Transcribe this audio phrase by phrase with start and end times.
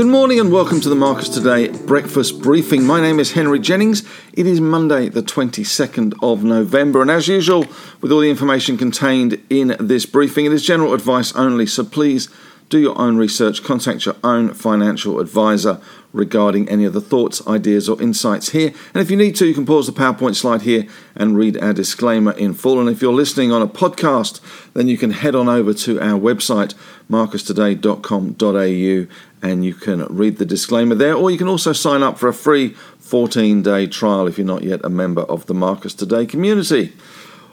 [0.00, 2.86] Good morning and welcome to the Marcus Today breakfast briefing.
[2.86, 4.02] My name is Henry Jennings.
[4.32, 7.66] It is Monday, the 22nd of November, and as usual,
[8.00, 12.30] with all the information contained in this briefing, it is general advice only, so please
[12.70, 15.80] do your own research, contact your own financial advisor
[16.12, 18.72] regarding any of the thoughts, ideas, or insights here.
[18.94, 21.72] And if you need to, you can pause the PowerPoint slide here and read our
[21.72, 22.80] disclaimer in full.
[22.80, 24.40] And if you're listening on a podcast,
[24.72, 26.74] then you can head on over to our website,
[27.10, 29.06] marcustoday.com.au,
[29.42, 31.14] and you can read the disclaimer there.
[31.14, 34.62] Or you can also sign up for a free 14 day trial if you're not
[34.62, 36.92] yet a member of the Marcus Today community.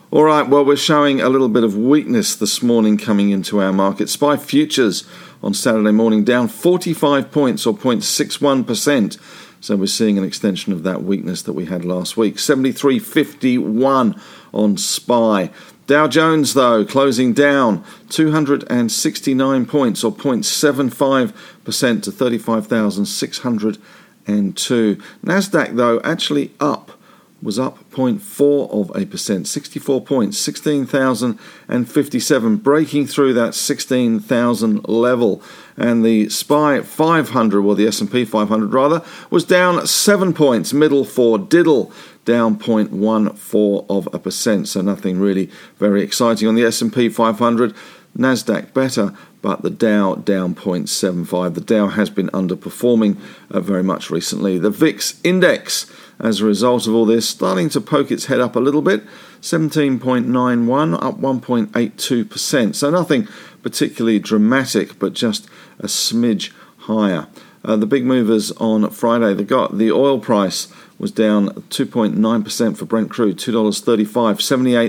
[0.10, 3.74] All right, well, we're showing a little bit of weakness this morning coming into our
[3.74, 4.08] market.
[4.08, 5.06] SPI futures
[5.44, 9.20] on Saturday morning down 45 points or 0.61%.
[9.60, 12.38] So we're seeing an extension of that weakness that we had last week.
[12.38, 14.18] 73.51
[14.54, 15.50] on SPI.
[15.88, 24.96] Dow Jones, though, closing down 269 points or 0.75% to 35,602.
[25.26, 26.97] NASDAQ, though, actually up
[27.42, 35.44] was up 0.4 of a percent, 64 points, 16,057, breaking through that 16,000 level.
[35.76, 41.38] And the SPY 500, or the S&P 500 rather, was down 7 points, middle for
[41.38, 41.92] diddle,
[42.26, 44.68] down 0.14 of a percent.
[44.68, 47.76] So nothing really very exciting on the S&P 500.
[48.18, 51.54] Nasdaq better, but the Dow down 0.75.
[51.54, 53.18] The Dow has been underperforming
[53.52, 54.58] uh, very much recently.
[54.58, 55.86] The VIX index
[56.20, 59.04] as a result of all this, starting to poke its head up a little bit.
[59.42, 62.76] 17.91, up 1.82%.
[62.76, 63.28] So nothing
[63.62, 65.48] particularly dramatic, but just
[65.80, 67.28] a smidge higher.
[67.64, 72.86] Uh, the big movers on Friday, the, got, the oil price was down 2.9% for
[72.86, 74.08] Brent crude, $2.35,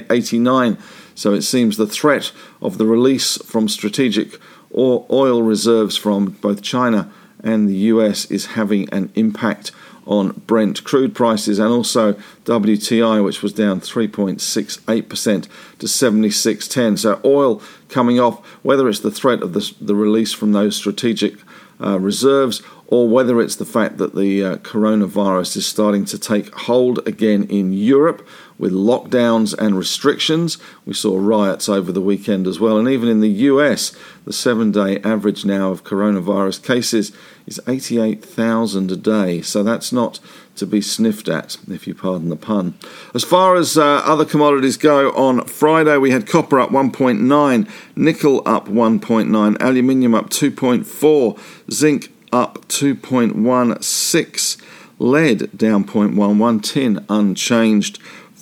[0.06, 0.80] 78.89.
[1.14, 4.38] So it seems the threat of the release from strategic
[4.70, 7.10] or oil reserves from both China
[7.42, 9.72] and the US is having an impact
[10.08, 12.14] on Brent crude prices and also
[12.44, 15.48] WTI, which was down 3.68%
[15.78, 16.98] to 76.10.
[16.98, 21.34] So oil coming off, whether it's the threat of the, the release from those strategic
[21.80, 26.54] uh, reserves or whether it's the fact that the uh, coronavirus is starting to take
[26.54, 28.26] hold again in Europe
[28.58, 30.56] with lockdowns and restrictions.
[30.86, 32.78] We saw riots over the weekend as well.
[32.78, 33.94] And even in the US,
[34.24, 37.12] the seven day average now of coronavirus cases
[37.48, 39.40] is 88,000 a day.
[39.40, 40.20] So that's not
[40.56, 42.74] to be sniffed at, if you pardon the pun.
[43.14, 48.42] As far as uh, other commodities go, on Friday we had copper up 1.9, nickel
[48.44, 51.38] up 1.9, aluminium up 2.4,
[51.72, 54.62] zinc up 2.16,
[54.98, 57.98] lead down 0.11, tin unchanged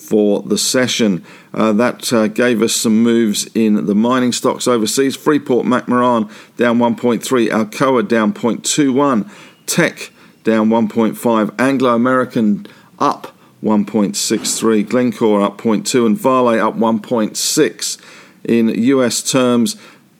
[0.06, 1.24] for the session.
[1.52, 5.16] Uh, that uh, gave us some moves in the mining stocks overseas.
[5.16, 9.30] Freeport McMoran down 1.3, Alcoa down 0.21,
[9.66, 10.12] Teck
[10.44, 12.66] down 1.5, Anglo American
[12.98, 18.00] up 1.63, Glencore up 0.2, and Vale up 1.6.
[18.44, 19.76] In US terms,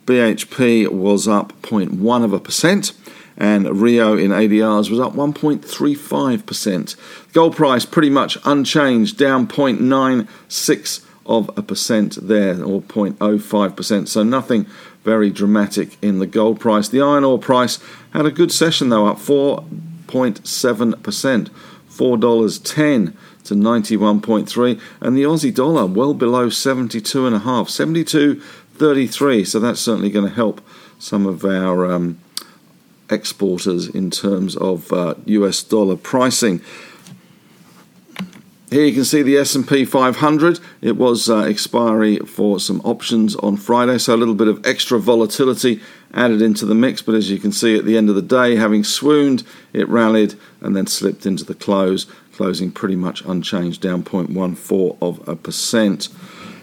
[0.06, 2.92] BHP was up 0.1 of a percent
[3.36, 6.96] and Rio in ADRs was up 1.35%.
[7.32, 14.08] Gold price pretty much unchanged, down 0.96 of a percent there, or 0.05%.
[14.08, 14.66] So nothing
[15.04, 16.88] very dramatic in the gold price.
[16.88, 17.78] The iron ore price
[18.12, 23.12] had a good session though, up 4.7%, $4.10
[23.44, 29.46] to 91.3, and the Aussie dollar well below 72.5, 72.33.
[29.46, 30.60] So that's certainly going to help
[30.98, 32.18] some of our um,
[33.10, 36.60] exporters in terms of uh, US dollar pricing.
[38.70, 40.58] Here you can see the S&P 500.
[40.82, 44.98] It was uh, expiry for some options on Friday, so a little bit of extra
[44.98, 45.80] volatility
[46.12, 47.00] added into the mix.
[47.00, 50.34] But as you can see at the end of the day, having swooned, it rallied
[50.60, 56.08] and then slipped into the close, closing pretty much unchanged, down 0.14 of a percent.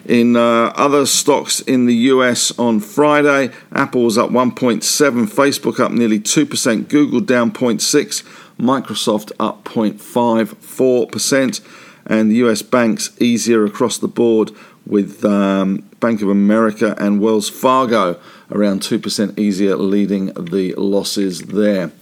[0.05, 4.81] In uh, other stocks in the US on Friday, Apple was up 1.7,
[5.27, 8.23] Facebook up nearly 2%, Google down 0.6,
[8.59, 11.61] Microsoft up 0.54%,
[12.05, 14.51] and the US banks easier across the board
[14.85, 18.19] with um, Bank of America and Wells Fargo
[18.51, 21.93] around 2% easier, leading the losses there.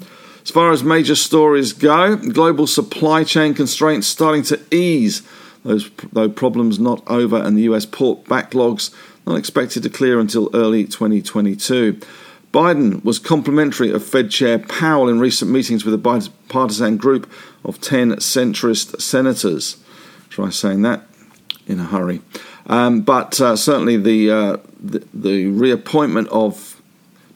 [0.43, 5.21] As far as major stories go, global supply chain constraints starting to ease
[5.63, 8.93] those though problems not over and the US port backlogs
[9.25, 11.99] not expected to clear until early 2022.
[12.53, 17.31] Biden was complimentary of Fed Chair Powell in recent meetings with a bipartisan group
[17.63, 19.77] of 10 centrist senators.
[20.29, 21.03] Try saying that
[21.65, 22.21] in a hurry.
[22.67, 26.81] Um, but uh, certainly the, uh, the, the reappointment of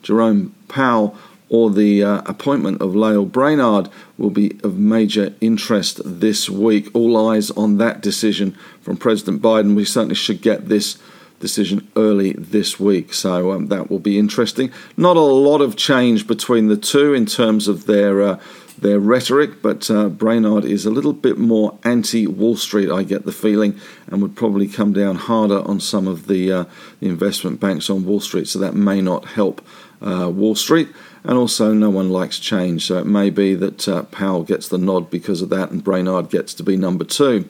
[0.02, 1.16] Jerome Powell
[1.48, 3.88] or the uh, appointment of Lael Brainard
[4.18, 6.90] will be of major interest this week.
[6.94, 9.76] All eyes on that decision from President Biden.
[9.76, 10.98] We certainly should get this
[11.38, 14.72] decision early this week, so um, that will be interesting.
[14.96, 18.22] Not a lot of change between the two in terms of their.
[18.22, 18.40] Uh,
[18.78, 23.24] their rhetoric, but uh, Brainard is a little bit more anti Wall Street, I get
[23.24, 26.64] the feeling, and would probably come down harder on some of the, uh,
[27.00, 29.66] the investment banks on Wall Street, so that may not help
[30.02, 30.88] uh, Wall Street
[31.26, 32.86] and also no one likes change.
[32.86, 36.30] So it may be that uh, Powell gets the nod because of that, and Brainard
[36.30, 37.48] gets to be number two.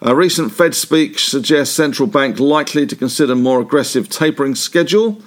[0.00, 5.22] A recent Fed speech suggests central bank likely to consider more aggressive tapering schedule,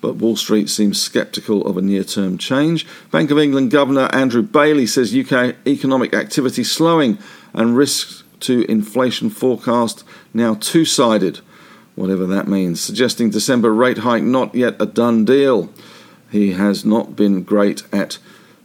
[0.00, 2.86] but Wall Street seems sceptical of a near-term change.
[3.10, 7.18] Bank of England Governor Andrew Bailey says UK economic activity slowing
[7.52, 11.40] and risks to inflation forecast now two-sided,
[11.94, 15.70] whatever that means, suggesting December rate hike not yet a done deal.
[16.36, 18.18] He has not been great at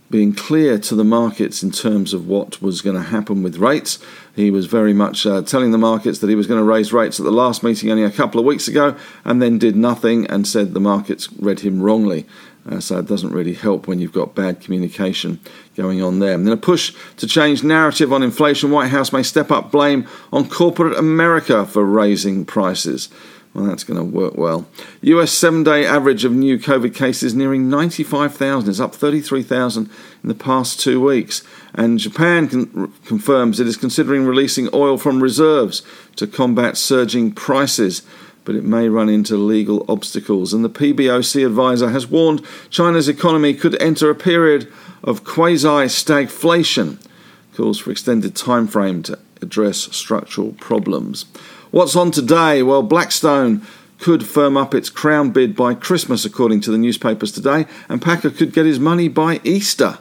[0.10, 3.98] being clear to the markets in terms of what was going to happen with rates.
[4.36, 7.18] He was very much uh, telling the markets that he was going to raise rates
[7.18, 10.46] at the last meeting only a couple of weeks ago and then did nothing and
[10.46, 12.28] said the markets read him wrongly.
[12.70, 15.40] Uh, so it doesn't really help when you've got bad communication
[15.78, 16.34] going on there.
[16.34, 18.70] And then a push to change narrative on inflation.
[18.70, 23.08] White House may step up blame on corporate America for raising prices.
[23.54, 24.66] Well, that's going to work well.
[25.02, 28.70] US seven day average of new COVID cases nearing 95,000.
[28.70, 29.90] It's up 33,000
[30.24, 31.44] in the past two weeks.
[31.74, 35.82] And Japan con- confirms it is considering releasing oil from reserves
[36.16, 38.04] to combat surging prices,
[38.46, 40.54] but it may run into legal obstacles.
[40.54, 44.72] And the PBOC advisor has warned China's economy could enter a period
[45.04, 47.06] of quasi stagflation.
[47.54, 51.26] Calls for extended time frame to address structural problems.
[51.72, 52.64] What's on today?
[52.64, 53.66] Well, Blackstone
[53.98, 58.30] could firm up its Crown bid by Christmas, according to the newspapers today, and Packer
[58.30, 59.98] could get his money by Easter,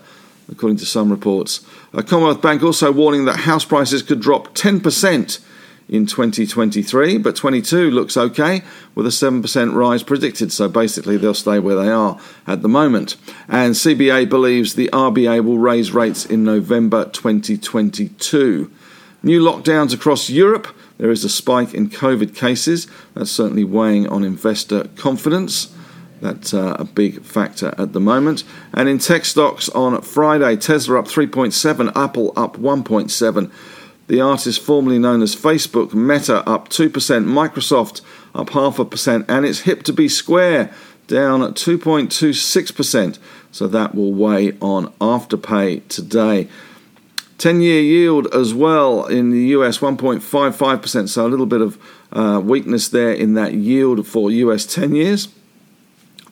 [0.50, 1.64] according to some reports.
[1.92, 5.40] A Commonwealth Bank also warning that house prices could drop 10%
[5.88, 8.62] in 2023, but 22 looks okay
[8.96, 10.50] with a 7% rise predicted.
[10.50, 12.18] So basically, they'll stay where they are
[12.48, 13.16] at the moment.
[13.46, 18.72] And CBA believes the RBA will raise rates in November 2022.
[19.22, 20.66] New lockdowns across Europe
[21.00, 22.86] there is a spike in COVID cases.
[23.14, 25.74] That's certainly weighing on investor confidence.
[26.20, 28.44] That's uh, a big factor at the moment.
[28.74, 33.50] And in tech stocks on Friday, Tesla up 3.7, Apple up 1.7.
[34.08, 38.02] The artist formerly known as Facebook, Meta up 2%, Microsoft
[38.34, 40.70] up half a percent, and it's hip to be square
[41.06, 43.18] down at 2.26%.
[43.52, 46.48] So that will weigh on Afterpay today.
[47.40, 51.08] 10 year yield as well in the US, 1.55%.
[51.08, 51.78] So a little bit of
[52.12, 55.28] uh, weakness there in that yield for US 10 years.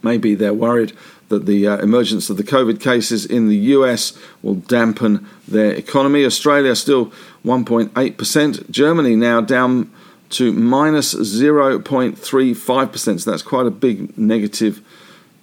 [0.02, 0.92] Maybe they're worried
[1.30, 6.26] that the uh, emergence of the COVID cases in the US will dampen their economy.
[6.26, 7.06] Australia still
[7.42, 8.70] 1.8%.
[8.70, 9.90] Germany now down
[10.30, 13.20] to minus 0.35%.
[13.20, 14.82] So that's quite a big negative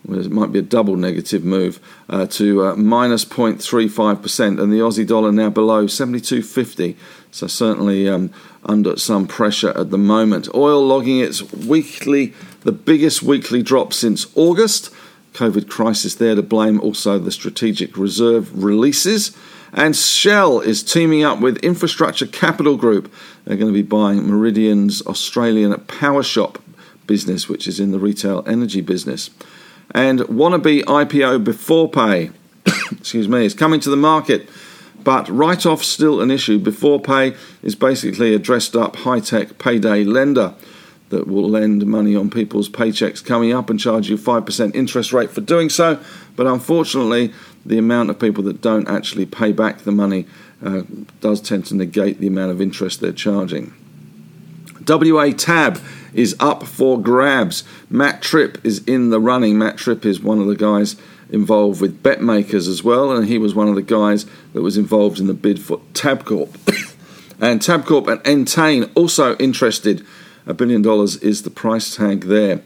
[0.10, 1.80] it might be a double negative move
[2.10, 6.96] uh, to uh, minus 0.35%, and the Aussie dollar now below 72.50.
[7.32, 8.32] So certainly um,
[8.64, 10.48] under some pressure at the moment.
[10.54, 14.94] Oil logging its weekly, the biggest weekly drop since August.
[15.34, 16.80] COVID crisis there to blame.
[16.80, 19.36] Also the strategic reserve releases.
[19.74, 23.12] And Shell is teaming up with Infrastructure Capital Group.
[23.44, 26.62] They're going to be buying Meridian's Australian Powershop
[27.06, 29.30] business, which is in the retail energy business
[29.92, 32.34] and wannabe IPO Beforepay,
[32.92, 34.50] excuse me, is coming to the market.
[35.04, 36.60] But write off still an issue.
[36.60, 40.56] Beforepay is basically a dressed up high tech payday lender
[41.10, 45.30] that will lend money on people's paychecks coming up and charge you 5% interest rate
[45.30, 46.00] for doing so.
[46.36, 47.32] But unfortunately,
[47.66, 50.26] the amount of people that don't actually pay back the money
[50.64, 50.82] uh,
[51.22, 53.74] does tend to negate the amount of interest they're charging.
[54.88, 55.80] WA Tab
[56.16, 57.64] is up for grabs.
[57.90, 59.58] Matt Tripp is in the running.
[59.58, 60.96] Matt Tripp is one of the guys
[61.30, 65.20] involved with BetMakers as well, and he was one of the guys that was involved
[65.20, 66.50] in the bid for Tabcorp.
[67.42, 70.06] and Tabcorp and Entain also interested.
[70.48, 72.62] A billion dollars is the price tag there.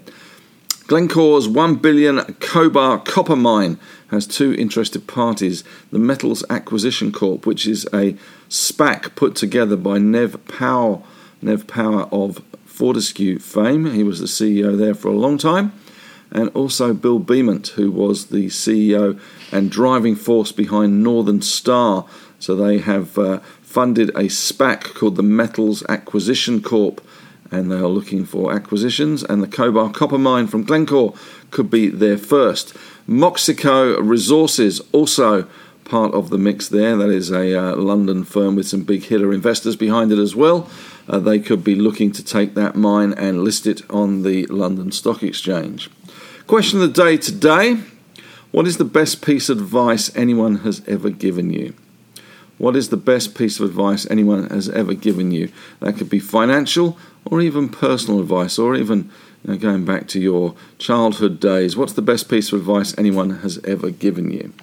[0.87, 3.79] Glencore's 1 billion Cobar copper mine
[4.09, 5.63] has two interested parties.
[5.91, 8.17] The Metals Acquisition Corp, which is a
[8.49, 11.03] SPAC put together by Nev Power
[11.41, 12.41] Nev Power of
[12.79, 13.91] Fortescue fame.
[13.91, 15.73] He was the CEO there for a long time.
[16.31, 19.19] And also Bill Beament, who was the CEO
[19.51, 22.05] and driving force behind Northern Star.
[22.39, 27.05] So they have uh, funded a SPAC called the Metals Acquisition Corp.
[27.51, 29.23] and they are looking for acquisitions.
[29.23, 31.15] And the Cobar copper mine from Glencore
[31.51, 32.77] could be their first.
[33.05, 35.49] Moxico Resources also
[35.89, 36.95] part of the mix there.
[36.95, 40.69] That is a uh, London firm with some big hitter investors behind it as well.
[41.07, 44.91] Uh, they could be looking to take that mine and list it on the London
[44.91, 45.89] Stock Exchange.
[46.45, 47.81] Question of the day today
[48.51, 51.73] What is the best piece of advice anyone has ever given you?
[52.59, 55.51] What is the best piece of advice anyone has ever given you?
[55.79, 59.09] That could be financial or even personal advice or even
[59.43, 61.77] you know, going back to your childhood days.
[61.77, 64.53] What's the best piece of advice anyone has ever given you?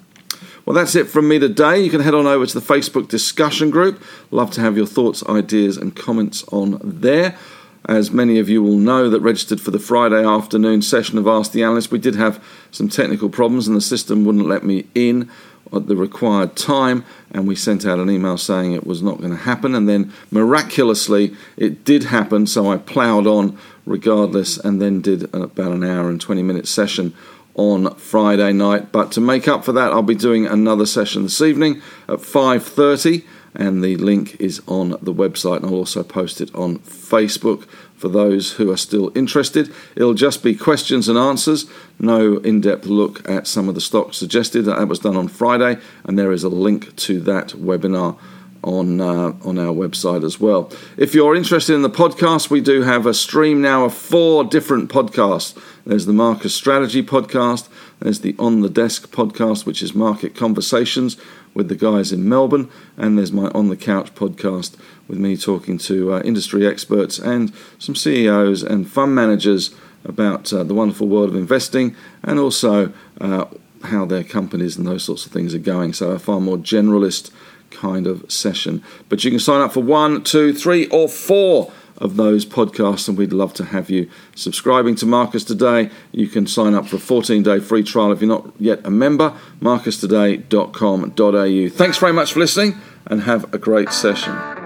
[0.67, 1.79] Well, that's it from me today.
[1.79, 4.03] You can head on over to the Facebook discussion group.
[4.31, 7.37] Love to have your thoughts, ideas, and comments on there.
[7.85, 11.53] As many of you will know that registered for the Friday afternoon session of Ask
[11.53, 15.31] the Analyst, we did have some technical problems and the system wouldn't let me in
[15.71, 19.31] at the required time, and we sent out an email saying it was not going
[19.31, 19.73] to happen.
[19.73, 25.71] And then miraculously, it did happen, so I ploughed on regardless and then did about
[25.71, 27.13] an hour and 20 minute session
[27.57, 28.91] on Friday night.
[28.91, 33.25] But to make up for that, I'll be doing another session this evening at 5:30,
[33.53, 37.63] and the link is on the website, and I'll also post it on Facebook
[37.97, 39.73] for those who are still interested.
[39.95, 41.65] It'll just be questions and answers,
[41.99, 44.65] no in-depth look at some of the stocks suggested.
[44.65, 48.17] That was done on Friday, and there is a link to that webinar
[48.63, 50.71] on uh, on our website as well.
[50.97, 54.91] If you're interested in the podcast, we do have a stream now of four different
[54.91, 55.57] podcasts.
[55.87, 61.15] There's the Marcus Strategy podcast, there's the On the Desk podcast, which is market conversations
[61.53, 64.75] with the guys in Melbourne, and there's my On the Couch podcast
[65.07, 70.61] with me talking to uh, industry experts and some CEOs and fund managers about uh,
[70.65, 72.91] the wonderful world of investing and also
[73.21, 73.45] uh,
[73.83, 75.93] how their companies and those sorts of things are going.
[75.93, 77.31] So a far more generalist
[77.71, 78.83] kind of session.
[79.07, 83.17] But you can sign up for one, two, three, or four of those podcasts, and
[83.17, 85.89] we'd love to have you subscribing to Marcus Today.
[86.11, 88.89] You can sign up for a 14 day free trial if you're not yet a
[88.89, 89.33] member.
[89.61, 91.69] marcustoday.com.au.
[91.69, 92.75] Thanks very much for listening,
[93.05, 94.56] and have a great session.